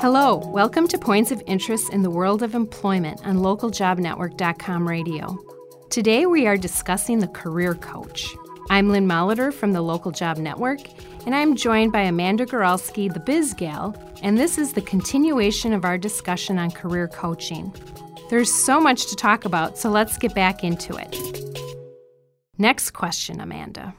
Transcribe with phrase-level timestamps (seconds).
[0.00, 5.38] Hello, welcome to Points of Interest in the World of Employment on localjobnetwork.com radio.
[5.90, 8.34] Today we are discussing the career coach.
[8.68, 10.80] I'm Lynn Molitor from the Local Job Network,
[11.24, 13.94] and I'm joined by Amanda Goralski, the Biz Gal,
[14.24, 17.72] and this is the continuation of our discussion on career coaching.
[18.28, 21.16] There's so much to talk about, so let's get back into it.
[22.58, 23.94] Next question, Amanda.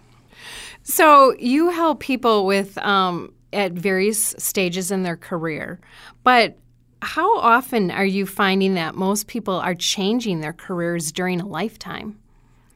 [0.84, 5.80] So you help people with um, at various stages in their career.
[6.24, 6.58] But
[7.02, 12.18] how often are you finding that most people are changing their careers during a lifetime?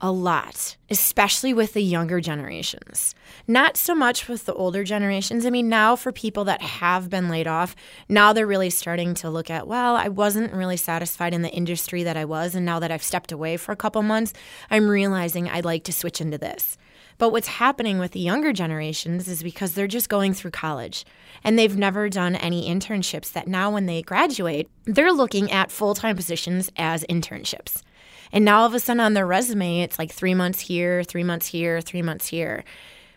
[0.02, 3.14] A lot, especially with the younger generations.
[3.48, 5.46] Not so much with the older generations.
[5.46, 7.74] I mean, now for people that have been laid off,
[8.06, 12.02] now they're really starting to look at, well, I wasn't really satisfied in the industry
[12.02, 12.54] that I was.
[12.54, 14.34] And now that I've stepped away for a couple months,
[14.70, 16.76] I'm realizing I'd like to switch into this.
[17.18, 21.04] But what's happening with the younger generations is because they're just going through college
[21.42, 26.14] and they've never done any internships that now when they graduate, they're looking at full-time
[26.14, 27.82] positions as internships.
[28.32, 31.24] And now all of a sudden on their resume, it's like 3 months here, 3
[31.24, 32.64] months here, 3 months here.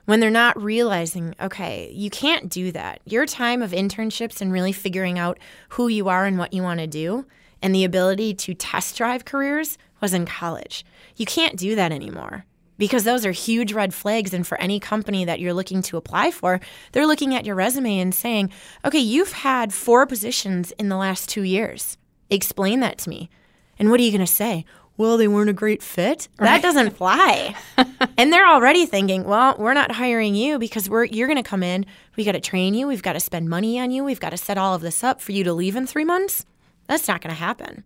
[0.06, 3.02] When they're not realizing, okay, you can't do that.
[3.06, 6.80] Your time of internships and really figuring out who you are and what you want
[6.80, 7.26] to do
[7.62, 10.86] and the ability to test drive careers was in college.
[11.18, 12.46] You can't do that anymore
[12.80, 14.34] because those are huge red flags.
[14.34, 16.60] And for any company that you're looking to apply for,
[16.94, 18.50] they're looking at your resume and saying,
[18.84, 21.98] okay, you've had four positions in the last two years.
[22.32, 23.30] Explain that to me.
[23.78, 24.66] And what are you going to say?
[24.98, 26.28] Well, they weren't a great fit.
[26.38, 26.48] Right.
[26.48, 27.56] That doesn't fly.
[28.18, 31.64] and they're already thinking, well, we're not hiring you because we're you're going to come
[31.64, 31.86] in.
[32.18, 32.88] We got to train you.
[32.88, 34.04] We've got to spend money on you.
[34.04, 36.46] We've got to set all of this up for you to leave in three months.
[36.88, 37.86] That's not going to happen.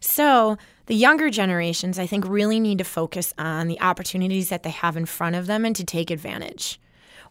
[0.00, 4.70] So the younger generations, I think, really need to focus on the opportunities that they
[4.70, 6.80] have in front of them and to take advantage.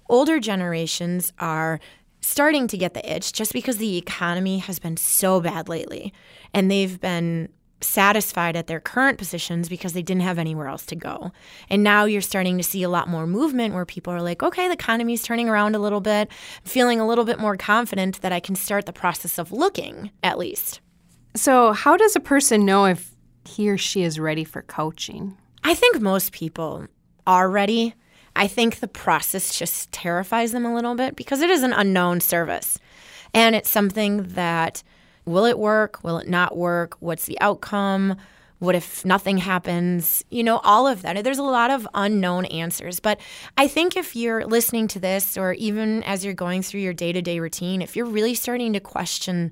[0.09, 1.79] Older generations are
[2.21, 6.13] starting to get the itch just because the economy has been so bad lately
[6.53, 7.49] and they've been
[7.81, 11.31] satisfied at their current positions because they didn't have anywhere else to go.
[11.69, 14.67] And now you're starting to see a lot more movement where people are like, okay,
[14.67, 16.29] the economy's turning around a little bit,
[16.63, 20.11] I'm feeling a little bit more confident that I can start the process of looking
[20.23, 20.79] at least.
[21.35, 23.12] So, how does a person know if
[23.45, 25.37] he or she is ready for coaching?
[25.63, 26.87] I think most people
[27.25, 27.95] are ready.
[28.35, 32.19] I think the process just terrifies them a little bit because it is an unknown
[32.19, 32.77] service.
[33.33, 34.83] And it's something that
[35.25, 36.03] will it work?
[36.03, 36.97] Will it not work?
[36.99, 38.17] What's the outcome?
[38.59, 40.23] What if nothing happens?
[40.29, 41.21] You know, all of that.
[41.23, 42.99] There's a lot of unknown answers.
[42.99, 43.19] But
[43.57, 47.11] I think if you're listening to this, or even as you're going through your day
[47.11, 49.51] to day routine, if you're really starting to question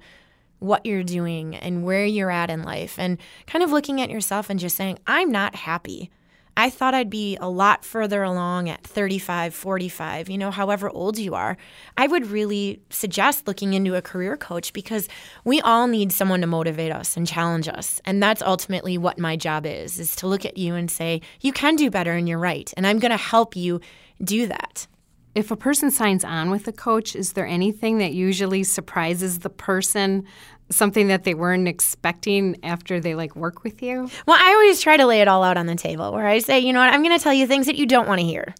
[0.61, 3.17] what you're doing and where you're at in life and
[3.47, 6.11] kind of looking at yourself and just saying, I'm not happy.
[6.55, 11.17] I thought I'd be a lot further along at 35, 45, you know, however old
[11.17, 11.57] you are.
[11.97, 15.07] I would really suggest looking into a career coach because
[15.45, 18.01] we all need someone to motivate us and challenge us.
[18.05, 21.53] And that's ultimately what my job is, is to look at you and say, you
[21.53, 22.71] can do better and you're right.
[22.77, 23.79] And I'm going to help you
[24.23, 24.87] do that
[25.33, 29.49] if a person signs on with a coach, is there anything that usually surprises the
[29.49, 30.25] person,
[30.69, 34.09] something that they weren't expecting after they like work with you?
[34.25, 36.59] Well, I always try to lay it all out on the table where I say,
[36.59, 38.53] you know what, I'm going to tell you things that you don't want to hear.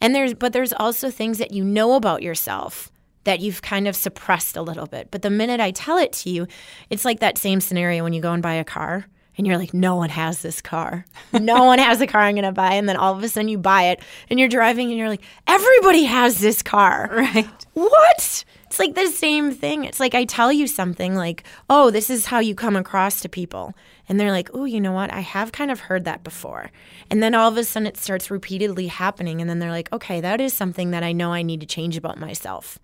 [0.00, 2.90] And there's but there's also things that you know about yourself
[3.24, 5.10] that you've kind of suppressed a little bit.
[5.10, 6.46] But the minute I tell it to you,
[6.88, 9.06] it's like that same scenario when you go and buy a car
[9.40, 11.06] and you're like, no one has this car.
[11.32, 12.74] No one has the car I'm going to buy.
[12.74, 15.22] And then all of a sudden you buy it and you're driving and you're like,
[15.46, 17.08] everybody has this car.
[17.10, 17.48] Right.
[17.72, 18.44] What?
[18.66, 19.84] It's like the same thing.
[19.84, 23.30] It's like I tell you something like, oh, this is how you come across to
[23.30, 23.72] people.
[24.10, 25.10] And they're like, oh, you know what?
[25.10, 26.70] I have kind of heard that before.
[27.10, 29.40] And then all of a sudden it starts repeatedly happening.
[29.40, 31.96] And then they're like, okay, that is something that I know I need to change
[31.96, 32.78] about myself.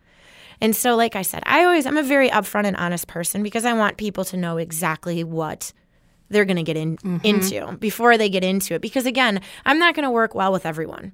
[0.63, 3.67] And so, like I said, I always, I'm a very upfront and honest person because
[3.67, 5.75] I want people to know exactly what
[6.29, 7.25] they're going to get in, mm-hmm.
[7.25, 8.83] into before they get into it.
[8.83, 11.13] Because again, I'm not going to work well with everyone.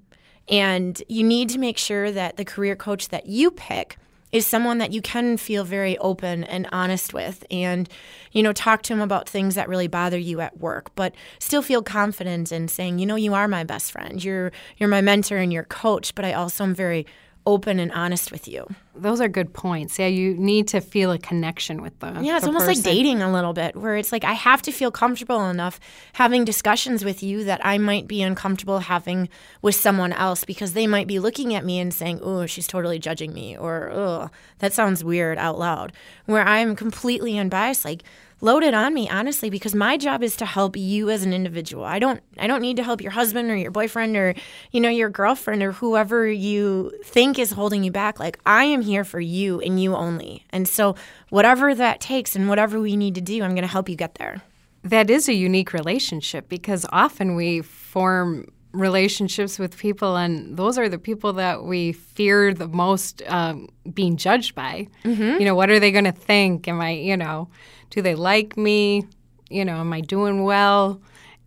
[0.49, 3.97] And you need to make sure that the career coach that you pick
[4.33, 7.89] is someone that you can feel very open and honest with and
[8.33, 11.63] you know talk to them about things that really bother you at work but still
[11.63, 15.37] feel confident in saying you know you are my best friend you're you're my mentor
[15.37, 17.07] and your coach but I also am very
[17.47, 19.99] open and honest with you those are good points.
[19.99, 22.23] Yeah, you need to feel a connection with them.
[22.23, 24.73] Yeah, it's the almost like dating a little bit, where it's like I have to
[24.73, 25.81] feel comfortable enough
[26.15, 29.29] having discussions with you that I might be uncomfortable having
[29.63, 32.99] with someone else because they might be looking at me and saying, "Oh, she's totally
[32.99, 35.93] judging me," or "Oh, that sounds weird out loud."
[36.27, 38.03] Where I'm completely unbiased, like
[38.43, 41.85] load it on me honestly because my job is to help you as an individual.
[41.85, 44.35] I don't i don't need to help your husband or your boyfriend or
[44.73, 48.21] you know your girlfriend or whoever you think is holding you back.
[48.21, 50.45] Like i am here for you and you only.
[50.51, 50.97] And so
[51.31, 54.17] whatever that takes and whatever we need to do i'm going to help you get
[54.17, 54.43] there.
[54.85, 60.89] That is a unique relationship because often we form relationships with people, and those are
[60.89, 64.89] the people that we fear the most um, being judged by.
[65.05, 65.41] Mm-hmm.
[65.41, 66.67] You know, what are they going to think?
[66.69, 67.49] Am I, you know,
[67.91, 69.07] do they like me?
[69.51, 71.01] You know, am I doing well?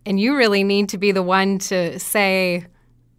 [0.04, 2.66] And you really need to be the one to say,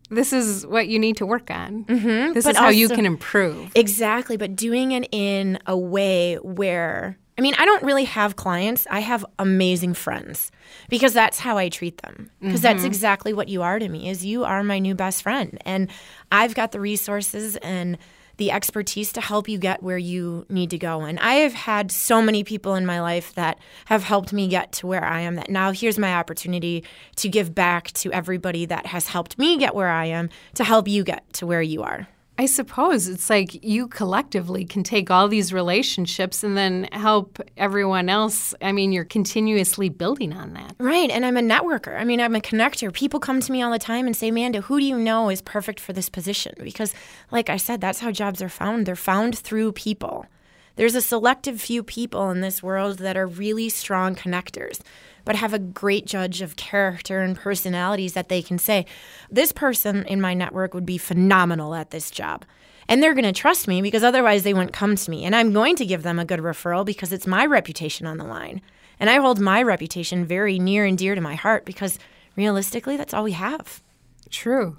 [0.09, 1.83] this is what you need to work on.
[1.83, 2.33] Mm-hmm.
[2.33, 3.71] This But is how you can improve.
[3.75, 8.87] Exactly, but doing it in a way where I mean, I don't really have clients.
[8.89, 10.51] I have amazing friends
[10.89, 12.31] because that's how I treat them.
[12.41, 12.87] Because that's mm-hmm.
[12.87, 14.09] exactly what you are to me.
[14.09, 15.89] Is you are my new best friend and
[16.31, 17.97] I've got the resources and
[18.37, 21.01] the expertise to help you get where you need to go.
[21.01, 24.71] And I have had so many people in my life that have helped me get
[24.73, 26.83] to where I am that now here's my opportunity
[27.17, 30.87] to give back to everybody that has helped me get where I am to help
[30.87, 32.07] you get to where you are.
[32.39, 38.09] I suppose it's like you collectively can take all these relationships and then help everyone
[38.09, 38.53] else.
[38.61, 40.75] I mean, you're continuously building on that.
[40.77, 41.09] Right.
[41.09, 41.99] And I'm a networker.
[41.99, 42.93] I mean, I'm a connector.
[42.93, 45.41] People come to me all the time and say, Amanda, who do you know is
[45.41, 46.53] perfect for this position?
[46.59, 46.93] Because,
[47.31, 48.85] like I said, that's how jobs are found.
[48.85, 50.27] They're found through people.
[50.75, 54.79] There's a selective few people in this world that are really strong connectors,
[55.27, 58.85] but have a great judge of character and personalities that they can say,
[59.29, 62.45] this person in my network would be phenomenal at this job.
[62.87, 65.25] And they're going to trust me because otherwise they wouldn't come to me.
[65.25, 68.23] And I'm going to give them a good referral because it's my reputation on the
[68.23, 68.61] line.
[69.01, 71.99] And I hold my reputation very near and dear to my heart because
[72.37, 73.83] realistically, that's all we have.
[74.29, 74.77] True.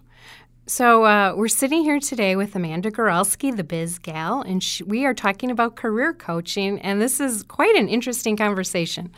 [0.64, 5.14] So uh, we're sitting here today with Amanda Goralski, the Biz Gal, and we are
[5.14, 9.10] talking about career coaching, and this is quite an interesting conversation.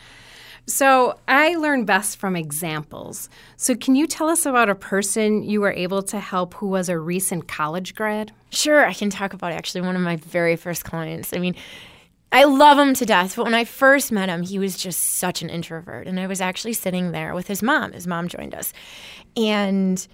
[0.67, 3.29] So I learn best from examples.
[3.57, 6.87] So can you tell us about a person you were able to help who was
[6.87, 8.31] a recent college grad?
[8.51, 11.33] Sure, I can talk about actually one of my very first clients.
[11.33, 11.55] I mean,
[12.31, 15.41] I love him to death, but when I first met him, he was just such
[15.41, 16.07] an introvert.
[16.07, 17.91] And I was actually sitting there with his mom.
[17.91, 18.71] His mom joined us.
[19.35, 20.07] And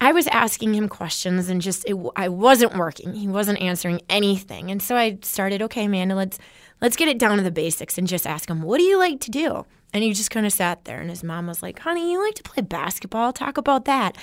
[0.00, 3.14] I was asking him questions and just it, I wasn't working.
[3.14, 4.70] He wasn't answering anything.
[4.70, 6.38] And so I started, okay, Amanda, let's
[6.80, 9.18] let's get it down to the basics and just ask him, what do you like
[9.20, 9.64] to do?
[9.94, 12.34] And he just kind of sat there and his mom was like, honey, you like
[12.34, 13.32] to play basketball?
[13.32, 14.18] Talk about that.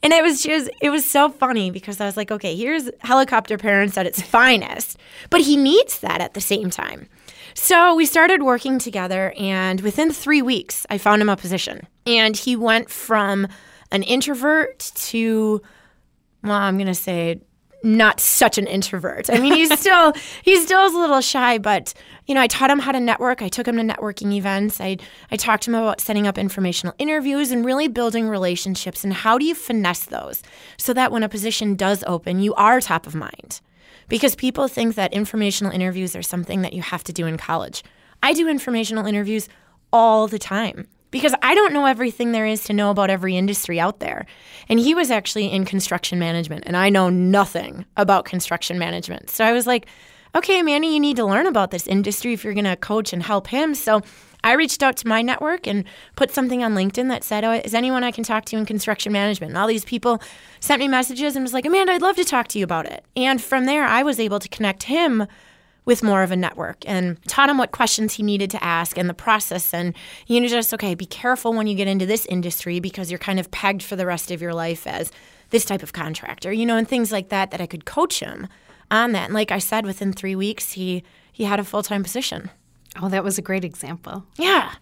[0.00, 3.58] And it was just, it was so funny because I was like, okay, here's helicopter
[3.58, 4.96] parents at its finest.
[5.28, 7.08] But he needs that at the same time.
[7.54, 11.86] So we started working together, and within three weeks, I found him a position.
[12.04, 13.48] And he went from
[13.90, 15.62] an introvert to,
[16.44, 17.40] well, I'm going to say,
[17.86, 19.30] not such an introvert.
[19.30, 20.12] I mean, he's still
[20.42, 21.94] he still is a little shy, but
[22.26, 23.40] you know, I taught him how to network.
[23.40, 24.80] I took him to networking events.
[24.80, 24.98] I
[25.30, 29.38] I talked to him about setting up informational interviews and really building relationships and how
[29.38, 30.42] do you finesse those
[30.76, 33.60] so that when a position does open, you are top of mind.
[34.08, 37.82] Because people think that informational interviews are something that you have to do in college.
[38.22, 39.48] I do informational interviews
[39.92, 43.80] all the time because I don't know everything there is to know about every industry
[43.80, 44.26] out there.
[44.68, 49.30] And he was actually in construction management, and I know nothing about construction management.
[49.30, 49.86] So I was like,
[50.34, 53.22] okay, Manny, you need to learn about this industry if you're going to coach and
[53.22, 53.74] help him.
[53.74, 54.02] So
[54.44, 55.84] I reached out to my network and
[56.16, 59.10] put something on LinkedIn that said, oh, is anyone I can talk to in construction
[59.10, 59.52] management?
[59.52, 60.20] And all these people
[60.60, 63.06] sent me messages and was like, Amanda, I'd love to talk to you about it.
[63.16, 65.26] And from there, I was able to connect him
[65.86, 69.08] with more of a network and taught him what questions he needed to ask and
[69.08, 69.72] the process.
[69.72, 69.94] And,
[70.26, 73.40] you know, just, okay, be careful when you get into this industry because you're kind
[73.40, 75.10] of pegged for the rest of your life as
[75.50, 78.48] this type of contractor, you know, and things like that, that I could coach him
[78.90, 79.26] on that.
[79.26, 82.50] And like I said, within three weeks, he, he had a full time position.
[83.00, 84.24] Oh, that was a great example.
[84.36, 84.72] Yeah.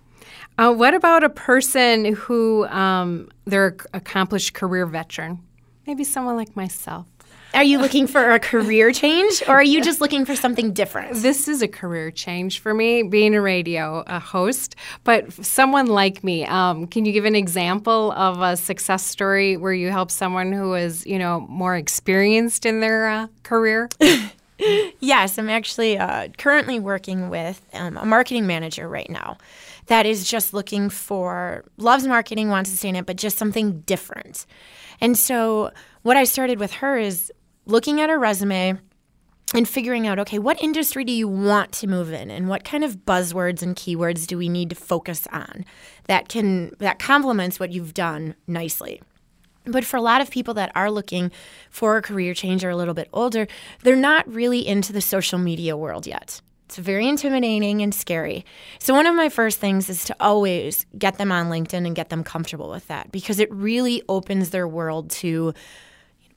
[0.57, 5.41] Uh, what about a person who um, they're an accomplished career veteran?
[5.87, 7.07] Maybe someone like myself.
[7.55, 11.23] Are you looking for a career change or are you just looking for something different?
[11.23, 14.75] This is a career change for me, being a radio a host.
[15.05, 19.73] But someone like me, um, can you give an example of a success story where
[19.73, 23.89] you help someone who is, you know, more experienced in their uh, career?
[25.01, 29.37] Yes, I'm actually uh, currently working with um, a marketing manager right now
[29.87, 33.81] that is just looking for, loves marketing, wants to stay in it, but just something
[33.81, 34.47] different.
[35.01, 35.73] And so,
[36.05, 37.33] what I started with her is
[37.65, 38.79] looking at her resume
[39.55, 42.31] and figuring out okay what industry do you want to move in?
[42.31, 45.65] And what kind of buzzwords and keywords do we need to focus on
[46.05, 49.03] that can that complements what you've done nicely?
[49.67, 51.33] But for a lot of people that are looking
[51.71, 53.49] for a career change or a little bit older
[53.83, 56.43] they're not really into the social media world yet.
[56.67, 58.45] It's very intimidating and scary.
[58.79, 62.11] So, one of my first things is to always get them on LinkedIn and get
[62.11, 65.55] them comfortable with that because it really opens their world to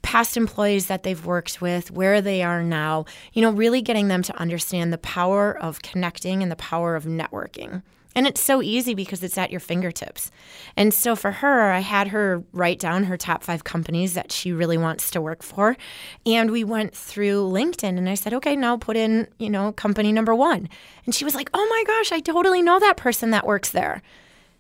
[0.01, 4.23] past employees that they've worked with, where they are now, you know, really getting them
[4.23, 7.81] to understand the power of connecting and the power of networking.
[8.17, 10.31] And it's so easy because it's at your fingertips.
[10.75, 14.51] And so for her, I had her write down her top five companies that she
[14.51, 15.77] really wants to work for.
[16.25, 20.11] And we went through LinkedIn and I said, okay, now put in, you know, company
[20.11, 20.67] number one.
[21.05, 24.01] And she was like, oh my gosh, I totally know that person that works there.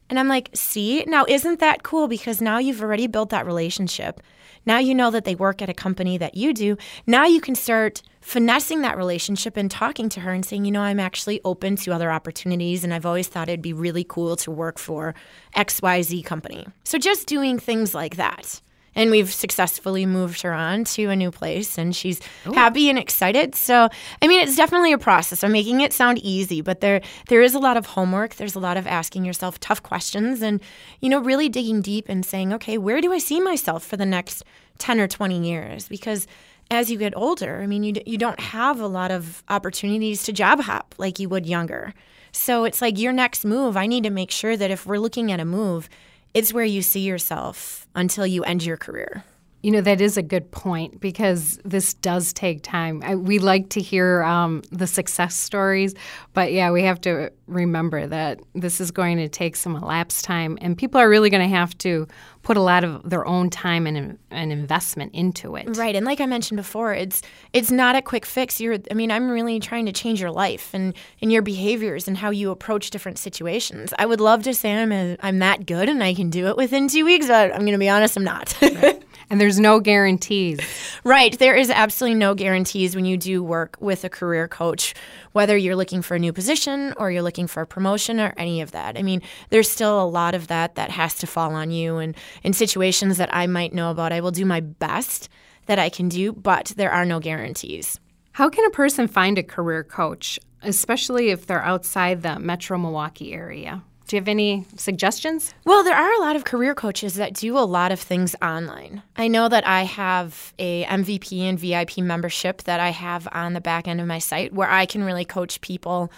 [0.09, 2.07] And I'm like, see, now isn't that cool?
[2.07, 4.21] Because now you've already built that relationship.
[4.65, 6.77] Now you know that they work at a company that you do.
[7.05, 10.81] Now you can start finessing that relationship and talking to her and saying, you know,
[10.81, 14.51] I'm actually open to other opportunities and I've always thought it'd be really cool to
[14.51, 15.15] work for
[15.55, 16.67] XYZ company.
[16.83, 18.61] So just doing things like that.
[18.97, 22.51] And we've successfully moved her on to a new place and she's Ooh.
[22.51, 23.55] happy and excited.
[23.55, 23.87] So,
[24.21, 25.43] I mean, it's definitely a process.
[25.43, 28.35] I'm making it sound easy, but there there is a lot of homework.
[28.35, 30.59] There's a lot of asking yourself tough questions and,
[30.99, 34.05] you know, really digging deep and saying, okay, where do I see myself for the
[34.05, 34.43] next
[34.79, 35.87] 10 or 20 years?
[35.87, 36.27] Because
[36.69, 40.33] as you get older, I mean, you, you don't have a lot of opportunities to
[40.33, 41.93] job hop like you would younger.
[42.31, 45.31] So it's like your next move, I need to make sure that if we're looking
[45.31, 45.89] at a move,
[46.37, 49.23] it's where you see yourself until you end your career.
[49.67, 53.03] You know, that is a good point because this does take time.
[53.03, 55.93] I, we like to hear um, the success stories,
[56.31, 60.57] but yeah, we have to remember that this is going to take some elapsed time,
[60.61, 62.07] and people are really going to have to
[62.43, 65.75] put a lot of their own time and, and investment into it.
[65.75, 67.21] Right, and like I mentioned before, it's
[67.51, 68.61] it's not a quick fix.
[68.61, 72.15] You're, I mean, I'm really trying to change your life and, and your behaviors and
[72.15, 73.93] how you approach different situations.
[73.99, 76.55] I would love to say I'm a, I'm that good and I can do it
[76.55, 78.57] within two weeks, but I'm going to be honest, I'm not.
[78.61, 79.03] right.
[79.29, 80.59] And there's no guarantees.
[81.03, 81.37] Right.
[81.37, 84.93] There is absolutely no guarantees when you do work with a career coach,
[85.33, 88.61] whether you're looking for a new position or you're looking for a promotion or any
[88.61, 88.97] of that.
[88.97, 91.97] I mean, there's still a lot of that that has to fall on you.
[91.97, 95.29] And in situations that I might know about, I will do my best
[95.65, 97.99] that I can do, but there are no guarantees.
[98.31, 103.33] How can a person find a career coach, especially if they're outside the metro Milwaukee
[103.33, 103.83] area?
[104.07, 105.53] Do you have any suggestions?
[105.65, 109.03] Well, there are a lot of career coaches that do a lot of things online.
[109.17, 113.59] I know that I have a MVP and VIP membership that I have on the
[113.59, 116.09] back end of my site where I can really coach people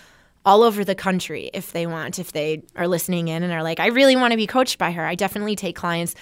[0.46, 3.80] all over the country if they want, if they are listening in and are like,
[3.80, 5.06] I really want to be coached by her.
[5.06, 6.14] I definitely take clients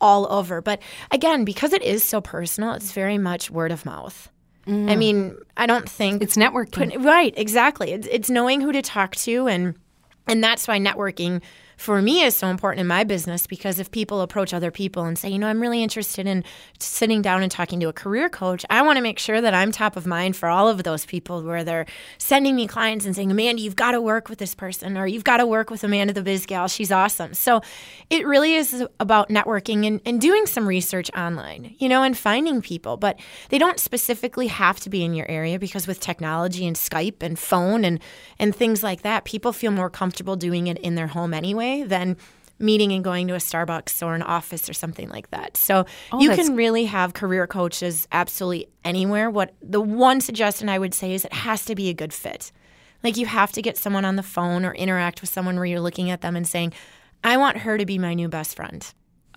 [0.00, 0.62] all over.
[0.62, 4.30] But again, because it is so personal, it's very much word of mouth.
[4.66, 4.90] Mm.
[4.90, 7.04] I mean, I don't think it's networking.
[7.04, 7.92] Right, exactly.
[7.92, 9.74] It's, it's knowing who to talk to and
[10.26, 11.42] and that's why networking
[11.80, 15.18] for me is so important in my business because if people approach other people and
[15.18, 16.44] say, you know, I'm really interested in
[16.78, 19.72] sitting down and talking to a career coach, I want to make sure that I'm
[19.72, 21.86] top of mind for all of those people where they're
[22.18, 25.24] sending me clients and saying, Amanda, you've got to work with this person or you've
[25.24, 26.68] got to work with Amanda the Biz Gal.
[26.68, 27.32] She's awesome.
[27.32, 27.62] So
[28.10, 32.60] it really is about networking and, and doing some research online, you know, and finding
[32.60, 32.98] people.
[32.98, 33.18] But
[33.48, 37.38] they don't specifically have to be in your area because with technology and Skype and
[37.38, 38.00] phone and,
[38.38, 41.82] and things like that, people feel more comfortable doing it in their home anyway way
[41.84, 42.16] than
[42.58, 45.56] meeting and going to a Starbucks or an office or something like that.
[45.56, 49.30] So oh, you can really have career coaches absolutely anywhere.
[49.30, 52.52] What the one suggestion I would say is it has to be a good fit.
[53.02, 55.80] Like you have to get someone on the phone or interact with someone where you're
[55.80, 56.74] looking at them and saying,
[57.24, 58.86] I want her to be my new best friend.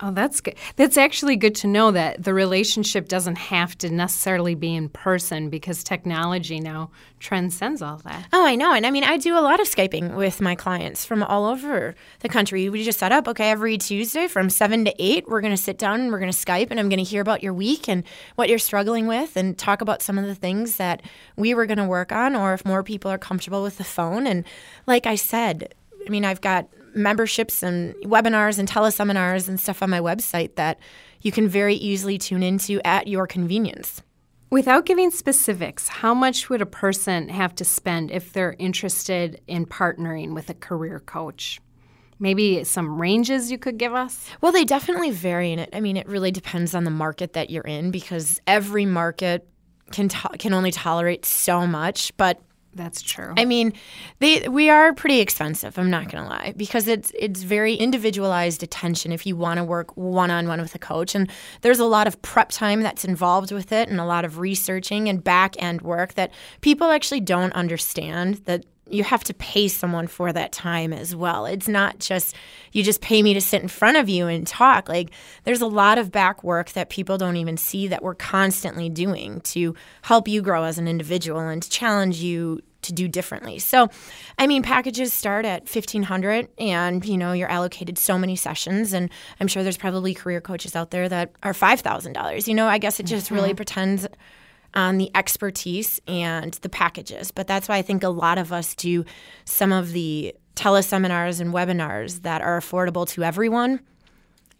[0.02, 0.56] Oh, that's good.
[0.74, 5.50] That's actually good to know that the relationship doesn't have to necessarily be in person
[5.50, 8.26] because technology now transcends all that.
[8.32, 8.72] Oh, I know.
[8.72, 11.94] And I mean, I do a lot of Skyping with my clients from all over
[12.20, 12.68] the country.
[12.68, 15.78] We just set up, okay, every Tuesday from 7 to 8, we're going to sit
[15.78, 18.02] down and we're going to Skype and I'm going to hear about your week and
[18.34, 21.02] what you're struggling with and talk about some of the things that
[21.36, 24.26] we were going to work on or if more people are comfortable with the phone.
[24.26, 24.44] And
[24.88, 25.72] like I said,
[26.04, 30.78] I mean, I've got memberships and webinars and teleseminars and stuff on my website that
[31.20, 34.02] you can very easily tune into at your convenience.
[34.50, 39.66] Without giving specifics, how much would a person have to spend if they're interested in
[39.66, 41.60] partnering with a career coach?
[42.20, 44.28] Maybe some ranges you could give us?
[44.40, 45.70] Well, they definitely vary in it.
[45.72, 49.48] I mean, it really depends on the market that you're in because every market
[49.90, 52.40] can to- can only tolerate so much, but
[52.74, 53.32] That's true.
[53.36, 53.72] I mean,
[54.18, 55.78] they we are pretty expensive.
[55.78, 59.96] I'm not gonna lie because it's it's very individualized attention if you want to work
[59.96, 61.30] one on one with a coach, and
[61.62, 65.08] there's a lot of prep time that's involved with it, and a lot of researching
[65.08, 70.06] and back end work that people actually don't understand that you have to pay someone
[70.06, 71.46] for that time as well.
[71.46, 72.34] It's not just
[72.72, 74.88] you just pay me to sit in front of you and talk.
[74.88, 75.10] Like
[75.44, 79.40] there's a lot of back work that people don't even see that we're constantly doing
[79.42, 83.58] to help you grow as an individual and to challenge you to do differently.
[83.58, 83.88] So,
[84.38, 89.10] I mean, packages start at 1500 and, you know, you're allocated so many sessions and
[89.40, 92.46] I'm sure there's probably career coaches out there that are $5,000.
[92.46, 93.34] You know, I guess it just mm-hmm.
[93.34, 94.06] really pretends
[94.74, 97.30] on the expertise and the packages.
[97.30, 99.04] But that's why I think a lot of us do
[99.44, 103.80] some of the teleseminars and webinars that are affordable to everyone.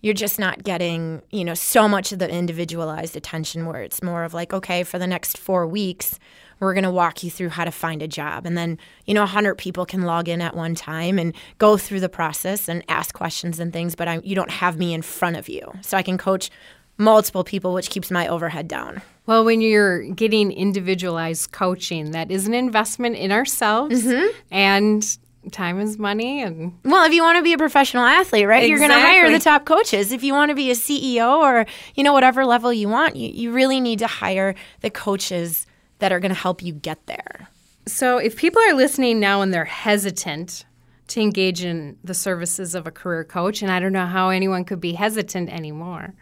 [0.01, 4.25] You're just not getting, you know, so much of the individualized attention where it's more
[4.25, 6.19] of like, okay, for the next four weeks,
[6.61, 8.47] we're going to walk you through how to find a job.
[8.47, 12.01] And then, you know, 100 people can log in at one time and go through
[12.01, 15.37] the process and ask questions and things, but I, you don't have me in front
[15.37, 15.73] of you.
[15.83, 16.51] So I can coach
[16.99, 19.03] multiple people, which keeps my overhead down.
[19.27, 24.27] Well, when you're getting individualized coaching, that is an investment in ourselves mm-hmm.
[24.51, 25.19] and
[25.51, 28.71] time is money and well if you want to be a professional athlete right exactly.
[28.71, 31.67] you're going to hire the top coaches if you want to be a ceo or
[31.95, 35.67] you know whatever level you want you, you really need to hire the coaches
[35.99, 37.49] that are going to help you get there
[37.87, 40.65] so if people are listening now and they're hesitant
[41.09, 44.65] to engage in the services of a career coach and i don't know how anyone
[44.65, 46.15] could be hesitant anymore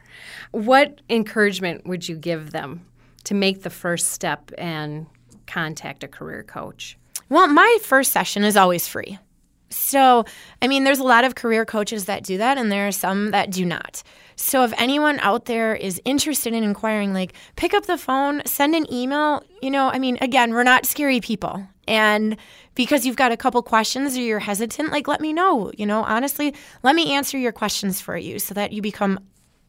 [0.52, 2.87] what encouragement would you give them
[3.25, 5.06] to make the first step and
[5.47, 6.97] contact a career coach?
[7.28, 9.18] Well, my first session is always free.
[9.71, 10.25] So,
[10.61, 13.30] I mean, there's a lot of career coaches that do that, and there are some
[13.30, 14.02] that do not.
[14.37, 18.75] So, if anyone out there is interested in inquiring, like pick up the phone, send
[18.75, 19.42] an email.
[19.62, 21.66] You know, I mean, again, we're not scary people.
[21.88, 22.37] And
[22.75, 25.73] because you've got a couple questions or you're hesitant, like let me know.
[25.76, 29.21] You know, honestly, let me answer your questions for you so that you become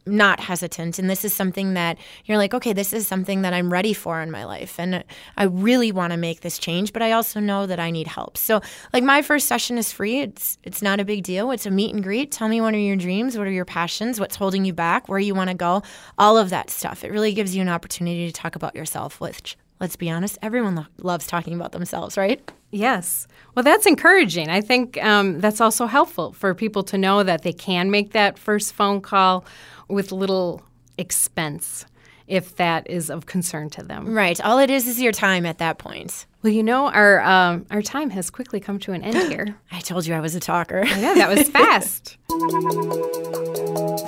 [0.05, 0.99] not hesitant.
[0.99, 4.21] And this is something that you're like okay this is something that i'm ready for
[4.21, 4.79] in my life.
[4.79, 5.03] And
[5.37, 8.37] i really want to make this change but i also know that i need help.
[8.37, 10.21] So like my first session is free.
[10.21, 11.51] It's it's not a big deal.
[11.51, 12.31] It's a meet and greet.
[12.31, 13.37] Tell me what are your dreams.
[13.37, 14.19] What are your passions?
[14.19, 15.07] What's holding you back?
[15.07, 15.83] Where you want to go?
[16.17, 17.03] All of that stuff.
[17.03, 20.75] It really gives you an opportunity to talk about yourself which let's be honest everyone
[20.75, 23.27] lo- loves talking about themselves right Yes.
[23.53, 24.49] Well, that's encouraging.
[24.49, 28.39] I think um, that's also helpful for people to know that they can make that
[28.39, 29.45] first phone call
[29.87, 30.63] with little
[30.97, 31.85] expense
[32.25, 34.11] if that is of concern to them.
[34.11, 34.41] Right.
[34.41, 36.25] All it is is your time at that point.
[36.41, 39.55] Well, you know, our um, our time has quickly come to an end here.
[39.71, 40.83] I told you I was a talker.
[40.83, 42.17] yeah, that was fast.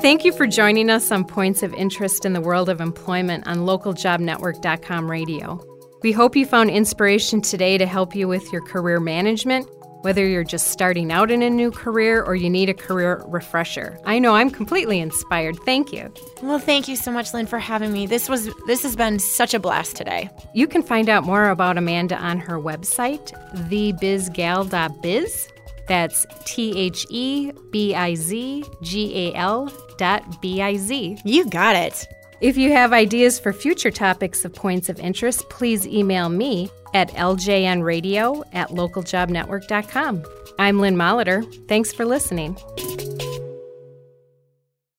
[0.06, 3.62] Thank you for joining us on Points of Interest in the World of Employment on
[3.62, 5.60] localjobnetwork.com radio.
[6.04, 9.68] We hope you found inspiration today to help you with your career management
[10.02, 13.98] whether you're just starting out in a new career or you need a career refresher.
[14.06, 15.58] I know I'm completely inspired.
[15.66, 16.14] Thank you.
[16.44, 18.06] Well, thank you so much, Lynn, for having me.
[18.06, 20.30] This was this has been such a blast today.
[20.54, 23.32] You can find out more about Amanda on her website,
[23.72, 25.48] thebizgal.biz.
[25.88, 31.18] That's T H E B I Z G A L dot B I Z.
[31.24, 32.08] You got it.
[32.42, 37.10] If you have ideas for future topics of points of interest, please email me at
[37.12, 40.26] ljnradio at localjobnetwork.com.
[40.60, 41.68] I'm Lynn Molitor.
[41.68, 42.58] Thanks for listening.